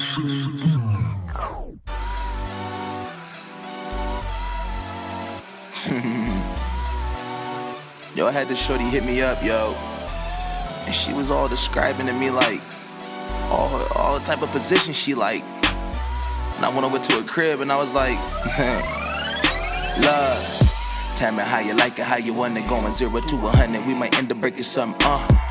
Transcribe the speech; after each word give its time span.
yo, 8.14 8.26
I 8.26 8.32
had 8.32 8.48
this 8.48 8.64
shorty 8.64 8.84
hit 8.84 9.04
me 9.04 9.20
up, 9.20 9.44
yo. 9.44 9.74
And 10.86 10.94
she 10.94 11.12
was 11.12 11.30
all 11.30 11.48
describing 11.48 12.06
to 12.06 12.14
me 12.14 12.30
like 12.30 12.62
all 13.50 13.68
her, 13.68 13.98
all 13.98 14.18
the 14.18 14.24
type 14.24 14.40
of 14.40 14.48
position 14.52 14.94
she 14.94 15.14
like. 15.14 15.42
And 15.42 16.64
I 16.64 16.70
went 16.72 16.84
over 16.84 16.98
to 16.98 17.12
her 17.20 17.22
crib 17.28 17.60
and 17.60 17.70
I 17.70 17.76
was 17.76 17.94
like, 17.94 18.16
love. 20.02 20.66
Tell 21.16 21.32
me 21.32 21.42
how 21.42 21.58
you 21.60 21.74
like 21.74 21.98
it, 21.98 22.06
how 22.06 22.16
you 22.16 22.32
want 22.32 22.56
it, 22.56 22.66
going 22.70 22.90
zero 22.90 23.20
to 23.20 23.36
a 23.36 23.50
hundred. 23.50 23.86
We 23.86 23.94
might 23.94 24.16
end 24.16 24.32
up 24.32 24.40
breaking 24.40 24.62
something, 24.62 24.98
uh. 25.04 25.49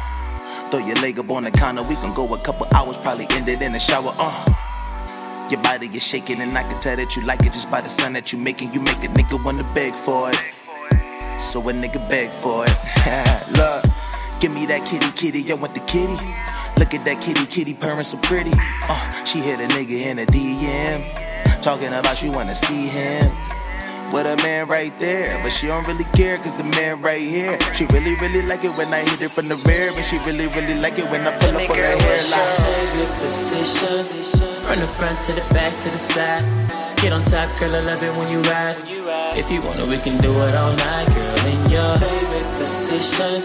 Throw 0.71 0.85
your 0.85 0.97
leg 0.97 1.17
up 1.17 1.31
on 1.31 1.45
the 1.45 1.51
counter, 1.51 1.81
we 1.81 1.95
can 1.95 2.13
go 2.13 2.31
a 2.35 2.37
couple 2.37 2.67
hours, 2.75 2.95
probably 2.95 3.25
end 3.31 3.49
it 3.49 3.59
in 3.61 3.71
the 3.71 3.79
shower, 3.79 4.13
uh. 4.19 5.47
Your 5.49 5.59
body 5.63 5.87
is 5.87 6.03
shaking, 6.03 6.41
and 6.41 6.55
I 6.55 6.61
can 6.61 6.79
tell 6.79 6.95
that 6.95 7.15
you 7.15 7.23
like 7.23 7.39
it 7.39 7.53
just 7.53 7.71
by 7.71 7.81
the 7.81 7.89
sound 7.89 8.15
that 8.15 8.31
you 8.31 8.37
making. 8.37 8.71
You 8.71 8.79
make 8.79 9.03
a 9.03 9.07
nigga 9.07 9.43
wanna 9.43 9.63
beg 9.73 9.95
for 9.95 10.29
it. 10.29 10.37
So 11.41 11.59
a 11.67 11.73
nigga 11.73 12.07
beg 12.07 12.29
for 12.29 12.65
it. 12.67 13.51
Look, 13.57 13.83
give 14.39 14.53
me 14.53 14.67
that 14.67 14.85
kitty 14.85 15.09
kitty, 15.13 15.51
I 15.51 15.55
want 15.55 15.73
the 15.73 15.79
kitty. 15.79 16.13
Look 16.77 16.93
at 16.93 17.03
that 17.05 17.19
kitty 17.19 17.47
kitty 17.47 17.73
purring 17.73 18.03
so 18.03 18.19
pretty. 18.19 18.51
Uh, 18.55 19.25
she 19.25 19.39
hit 19.39 19.59
a 19.59 19.67
nigga 19.73 20.05
in 20.05 20.19
a 20.19 20.25
DM. 20.27 21.61
Talking 21.63 21.87
about 21.87 22.15
she 22.15 22.29
wanna 22.29 22.53
see 22.53 22.87
him 22.87 23.48
man 24.43 24.67
right 24.67 24.97
there. 24.99 25.39
But 25.43 25.51
she 25.51 25.67
don't 25.67 25.87
really 25.87 26.05
care 26.15 26.37
cause 26.37 26.55
the 26.57 26.63
man 26.63 27.01
right 27.01 27.21
here. 27.21 27.57
She 27.73 27.85
really, 27.85 28.15
really 28.15 28.43
like 28.47 28.63
it 28.63 28.75
when 28.77 28.87
I 28.93 29.01
hit 29.01 29.21
it 29.21 29.31
from 29.31 29.47
the 29.47 29.55
rear. 29.67 29.91
And 29.93 30.05
she 30.05 30.17
really, 30.19 30.47
really 30.47 30.75
like 30.79 30.97
it 30.97 31.09
when 31.11 31.21
I 31.21 31.31
pull 31.39 31.55
up 31.55 31.69
on 31.69 31.77
her 31.77 31.97
hairline. 31.99 32.57
favorite 32.63 33.13
position? 33.21 34.03
From 34.63 34.79
the 34.79 34.87
front 34.87 35.17
to 35.25 35.33
the 35.33 35.45
back 35.53 35.75
to 35.83 35.89
the 35.89 35.99
side. 35.99 36.43
Get 37.01 37.13
on 37.13 37.21
top, 37.21 37.47
girl, 37.59 37.73
I 37.73 37.79
love 37.87 38.03
it 38.03 38.11
when 38.17 38.29
you 38.29 38.41
ride. 38.43 38.75
If 39.39 39.49
you 39.49 39.61
wanna, 39.63 39.85
we 39.85 39.95
can 39.97 40.19
do 40.19 40.35
it 40.43 40.53
all 40.53 40.75
night, 40.75 41.07
girl, 41.07 41.45
in 41.47 41.71
your 41.71 41.97
favorite 41.97 42.49
position. 42.59 43.39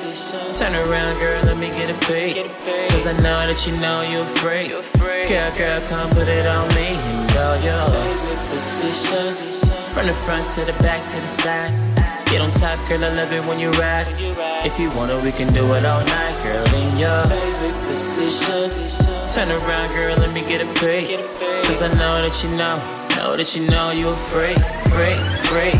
Turn 0.50 0.74
around, 0.74 1.14
girl, 1.18 1.40
let 1.46 1.56
me 1.58 1.68
get 1.68 1.88
a 1.88 1.94
peek. 2.10 2.50
Cause 2.90 3.06
I 3.06 3.12
know 3.22 3.46
that 3.46 3.62
you 3.64 3.78
know 3.78 4.02
you're 4.10 4.26
free. 4.42 4.74
Girl, 5.28 5.50
girl, 5.54 5.80
come 5.86 6.10
put 6.10 6.26
it 6.26 6.46
on 6.46 6.66
me 6.74 6.98
and 6.98 7.36
all 7.38 7.54
your 7.62 7.78
favorite 7.94 8.42
positions. 8.50 9.83
From 9.94 10.08
the 10.08 10.12
front 10.26 10.48
to 10.58 10.66
the 10.66 10.76
back 10.82 11.06
to 11.10 11.20
the 11.20 11.28
side. 11.28 11.70
Get 12.26 12.40
on 12.40 12.50
top, 12.50 12.82
girl, 12.88 13.04
I 13.04 13.14
love 13.14 13.32
it 13.32 13.46
when 13.46 13.60
you 13.60 13.70
ride. 13.78 14.08
If 14.66 14.76
you 14.80 14.90
wanna, 14.90 15.22
we 15.22 15.30
can 15.30 15.46
do 15.54 15.72
it 15.74 15.86
all 15.86 16.04
night, 16.04 16.36
girl, 16.42 16.66
in 16.82 16.98
your 16.98 17.22
favorite 17.30 17.78
position. 17.86 18.74
Turn 19.30 19.48
around, 19.54 19.94
girl, 19.94 20.16
let 20.18 20.34
me 20.34 20.42
get 20.42 20.60
a 20.62 20.68
peek. 20.82 21.14
Cause 21.62 21.80
I 21.80 21.94
know 21.94 22.26
that 22.26 22.34
you 22.42 22.50
know, 22.58 22.74
know 23.14 23.36
that 23.36 23.54
you 23.54 23.70
know 23.70 23.92
you're 23.92 24.18
free, 24.34 24.58
free, 24.90 25.14
free. 25.46 25.78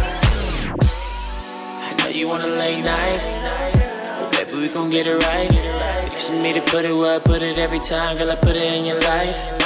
I 1.82 1.94
know 1.98 2.06
you 2.06 2.28
want 2.28 2.44
a 2.44 2.46
late 2.46 2.84
night, 2.84 4.30
baby, 4.30 4.54
we 4.60 4.68
gon' 4.68 4.90
get 4.90 5.08
it 5.08 5.18
right. 5.26 5.50
Fixing 6.08 6.40
me 6.40 6.52
to 6.52 6.60
put 6.70 6.84
it 6.84 6.94
where 6.94 7.16
I 7.16 7.18
put 7.18 7.42
it 7.42 7.58
every 7.58 7.80
time, 7.80 8.16
girl, 8.16 8.30
I 8.30 8.36
put 8.36 8.54
it 8.54 8.62
in 8.62 8.84
your 8.84 9.00
life. 9.00 9.63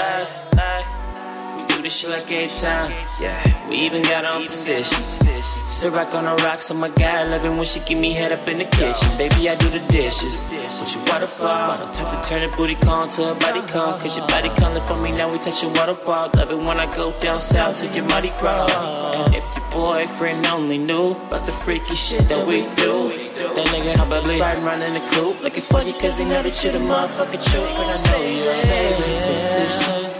This 1.88 2.04
like 2.04 2.30
every 2.30 2.52
time, 2.52 2.92
yeah. 3.18 3.40
We 3.70 3.76
even 3.76 4.02
got 4.02 4.26
on 4.26 4.44
positions. 4.44 5.24
Sit 5.64 5.90
rock 5.90 6.12
on 6.12 6.24
the 6.28 6.36
rocks, 6.44 6.70
oh 6.70 6.74
my 6.74 6.88
god, 6.88 7.00
I 7.00 7.24
love 7.30 7.46
it 7.46 7.48
when 7.48 7.64
she 7.64 7.80
give 7.80 7.96
me 7.96 8.12
head 8.12 8.30
up 8.30 8.46
in 8.46 8.58
the 8.58 8.66
kitchen. 8.66 9.08
Baby, 9.16 9.48
I 9.48 9.56
do 9.56 9.72
the 9.72 9.80
dishes. 9.88 10.44
With 10.44 10.92
your 10.92 11.04
waterfall, 11.08 11.88
time 11.88 12.12
to 12.12 12.28
turn 12.28 12.42
the 12.44 12.54
booty 12.54 12.74
call 12.74 13.06
to 13.08 13.32
a 13.32 13.34
body 13.36 13.64
con. 13.72 13.98
Cause 14.00 14.18
your 14.18 14.26
body 14.28 14.50
calling 14.60 14.84
for 14.84 15.00
me, 15.00 15.12
now 15.16 15.32
we 15.32 15.38
touching 15.38 15.72
waterfall. 15.72 16.28
Love 16.36 16.50
it 16.50 16.58
when 16.58 16.78
I 16.78 16.84
go 16.94 17.18
down 17.20 17.38
south 17.38 17.78
to 17.80 17.86
your 17.96 18.04
muddy 18.04 18.36
crawl. 18.36 18.68
And 18.68 19.34
if 19.34 19.48
your 19.56 19.64
boyfriend 19.72 20.44
only 20.44 20.76
knew 20.76 21.12
about 21.32 21.46
the 21.46 21.52
freaky 21.52 21.96
shit 21.96 22.28
that 22.28 22.46
we 22.46 22.68
do, 22.76 23.16
that 23.56 23.64
nigga 23.72 23.96
probably 23.96 24.38
riding 24.38 24.62
around 24.62 24.82
in 24.82 24.92
the 24.92 25.04
coupe. 25.16 25.40
Looking 25.42 25.64
funny 25.64 25.94
cause 25.96 26.18
he 26.18 26.26
know 26.26 26.42
that 26.42 26.52
you're 26.62 26.74
the 26.74 26.84
motherfucking 26.84 27.40
truth. 27.48 27.80
And 27.80 27.88
I 27.88 27.98
know 28.04 28.20
you're 28.28 28.60
favorite 28.68 29.24
position. 29.24 30.17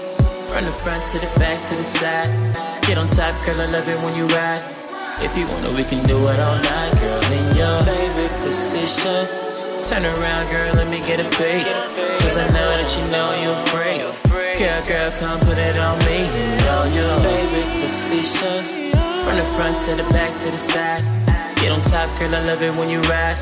From 0.59 0.67
the 0.67 0.75
front 0.75 1.07
to 1.15 1.23
the 1.23 1.31
back 1.39 1.63
to 1.71 1.79
the 1.79 1.87
side. 1.87 2.27
Get 2.83 2.99
on 2.99 3.07
top, 3.07 3.31
girl, 3.47 3.63
I 3.63 3.71
love 3.71 3.87
it 3.87 3.95
when 4.03 4.11
you 4.19 4.27
ride. 4.35 4.59
If 5.23 5.39
you 5.39 5.47
wanna, 5.47 5.71
we 5.71 5.87
can 5.87 6.03
do 6.03 6.19
it 6.19 6.35
all 6.35 6.59
night, 6.59 6.93
girl, 6.99 7.23
in 7.31 7.47
your 7.55 7.79
favorite 7.87 8.35
position. 8.43 9.23
Turn 9.79 10.03
around, 10.03 10.51
girl, 10.51 10.67
let 10.75 10.91
me 10.91 10.99
get 11.07 11.23
a 11.23 11.29
peek. 11.39 11.63
Cause 12.19 12.35
I 12.35 12.43
know 12.51 12.75
that 12.75 12.91
you 12.91 13.07
know 13.15 13.39
you're 13.39 13.63
free. 13.71 14.03
Girl, 14.59 14.83
girl, 14.83 15.15
come 15.23 15.39
put 15.47 15.63
it 15.63 15.79
on 15.79 15.95
me 16.11 16.27
in 16.27 16.59
all 16.75 16.91
your 16.91 17.15
favorite 17.23 17.71
positions. 17.79 18.91
From 19.23 19.39
the 19.39 19.47
front 19.55 19.79
to 19.87 19.95
the 19.95 20.11
back 20.11 20.35
to 20.43 20.51
the 20.51 20.59
side. 20.59 21.07
Get 21.63 21.71
on 21.71 21.87
top, 21.87 22.11
girl, 22.19 22.35
I 22.35 22.43
love 22.51 22.67
it 22.67 22.75
when 22.75 22.91
you 22.91 22.99
ride. 23.07 23.39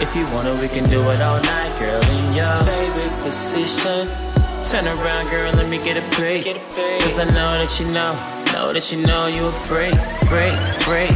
If 0.00 0.16
you 0.16 0.24
wanna, 0.32 0.56
we 0.64 0.72
can 0.72 0.88
do 0.88 1.04
it 1.12 1.20
all 1.20 1.44
night, 1.44 1.76
girl, 1.76 2.00
in 2.00 2.32
your 2.32 2.56
favorite 2.64 3.12
position. 3.20 4.33
Turn 4.70 4.86
around, 4.88 5.28
girl, 5.28 5.52
let 5.52 5.68
me 5.68 5.76
get 5.76 5.98
a 5.98 6.16
peek. 6.16 6.56
Cause 7.02 7.18
I 7.18 7.24
know 7.26 7.58
that 7.58 7.78
you 7.78 7.86
know, 7.92 8.12
know 8.52 8.72
that 8.72 8.90
you 8.90 9.06
know 9.06 9.26
you're 9.26 9.50
free, 9.50 9.92
free, 10.26 10.50
free. 10.82 11.06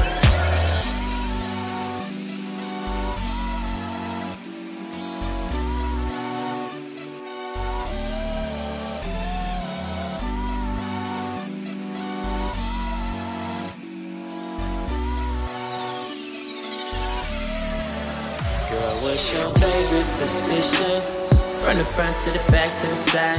Girl, 18.71 19.03
what's 19.03 19.33
your 19.33 19.49
favorite 19.55 20.21
position? 20.21 21.28
From 21.69 21.77
the 21.77 21.85
front 21.85 22.17
to 22.25 22.33
the 22.33 22.41
back 22.49 22.73
to 22.81 22.87
the 22.89 22.97
side. 22.97 23.37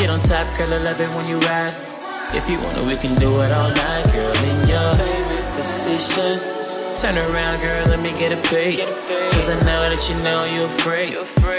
Get 0.00 0.08
on 0.08 0.24
top, 0.24 0.48
girl, 0.56 0.72
I 0.72 0.80
love 0.88 0.96
it 1.04 1.10
when 1.12 1.28
you 1.28 1.36
ride. 1.44 1.76
If 2.32 2.48
you 2.48 2.56
wanna, 2.64 2.80
we 2.88 2.96
can 2.96 3.12
do 3.20 3.28
it 3.44 3.52
all 3.52 3.68
night, 3.68 4.08
girl, 4.08 4.32
in 4.48 4.72
your 4.72 4.88
favorite 4.96 5.48
position. 5.52 6.40
Turn 6.96 7.20
around, 7.28 7.60
girl, 7.60 7.92
let 7.92 8.00
me 8.00 8.16
get 8.16 8.32
a 8.32 8.40
peek. 8.48 8.80
Cause 9.36 9.52
I 9.52 9.60
know 9.68 9.84
that 9.84 10.00
you 10.08 10.16
know 10.24 10.48
you're 10.48 10.72
free. 10.80 11.12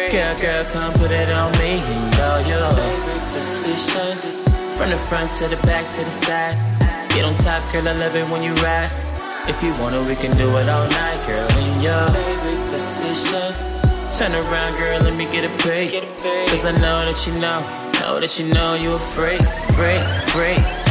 Girl, 0.10 0.34
girl, 0.42 0.66
come 0.74 0.90
put 0.98 1.14
it 1.14 1.30
on 1.30 1.54
me 1.62 1.78
and 1.78 2.18
all 2.26 2.42
your 2.42 2.66
favorite 2.74 3.26
positions. 3.30 4.34
From 4.82 4.90
the 4.90 4.98
front 5.14 5.30
to 5.38 5.46
the 5.46 5.62
back 5.62 5.86
to 5.94 6.02
the 6.02 6.10
side. 6.10 6.58
Get 7.14 7.22
on 7.22 7.38
top, 7.38 7.62
girl, 7.70 7.86
I 7.86 7.94
love 8.02 8.18
it 8.18 8.26
when 8.34 8.42
you 8.42 8.58
ride. 8.66 8.90
If 9.46 9.62
you 9.62 9.78
wanna, 9.78 10.02
we 10.10 10.18
can 10.18 10.34
do 10.42 10.50
it 10.58 10.66
all 10.74 10.90
night, 10.90 11.22
girl, 11.30 11.46
in 11.70 11.86
your 11.86 12.02
favorite 12.18 12.66
position. 12.74 13.79
Turn 14.18 14.34
around, 14.34 14.74
girl, 14.78 15.02
let 15.04 15.16
me 15.16 15.26
get 15.26 15.46
a 15.46 15.50
peek. 15.64 16.04
Cause 16.50 16.66
I 16.66 16.72
know 16.72 17.06
that 17.06 17.28
you 17.28 17.40
know, 17.40 17.62
know 18.02 18.20
that 18.20 18.40
you 18.40 18.54
know 18.54 18.74
you're 18.74 18.98
free, 18.98 19.38
free, 19.76 20.00
free. 20.34 20.89